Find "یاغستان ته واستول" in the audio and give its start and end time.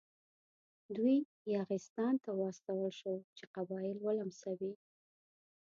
1.55-2.79